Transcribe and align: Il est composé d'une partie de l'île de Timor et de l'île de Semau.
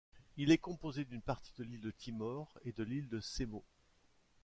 Il 0.35 0.49
est 0.51 0.57
composé 0.57 1.05
d'une 1.05 1.21
partie 1.21 1.53
de 1.59 1.63
l'île 1.63 1.81
de 1.81 1.91
Timor 1.91 2.57
et 2.65 2.71
de 2.71 2.81
l'île 2.83 3.07
de 3.07 3.19
Semau. 3.19 3.63